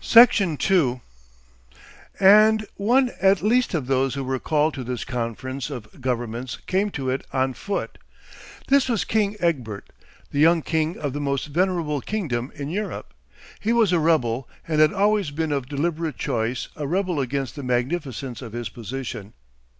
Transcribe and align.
Section 0.00 0.56
2 0.58 1.00
And 2.20 2.66
one 2.76 3.10
at 3.20 3.42
least 3.42 3.74
of 3.74 3.88
those 3.88 4.14
who 4.14 4.22
were 4.22 4.38
called 4.38 4.74
to 4.74 4.84
this 4.84 5.04
conference 5.04 5.70
of 5.70 6.00
governments 6.00 6.58
came 6.68 6.88
to 6.90 7.10
it 7.10 7.26
on 7.32 7.52
foot. 7.52 7.98
This 8.68 8.88
was 8.88 9.04
King 9.04 9.34
Egbert, 9.40 9.90
the 10.30 10.38
young 10.38 10.62
king 10.62 10.96
of 10.96 11.14
the 11.14 11.20
most 11.20 11.46
venerable 11.46 12.00
kingdom 12.00 12.52
in 12.54 12.68
Europe. 12.68 13.12
He 13.58 13.72
was 13.72 13.92
a 13.92 13.98
rebel, 13.98 14.48
and 14.68 14.80
had 14.80 14.92
always 14.92 15.32
been 15.32 15.50
of 15.50 15.68
deliberate 15.68 16.16
choice 16.16 16.68
a 16.76 16.86
rebel 16.86 17.18
against 17.18 17.56
the 17.56 17.64
magnificence 17.64 18.40
of 18.40 18.52
his 18.52 18.68
position. 18.68 19.32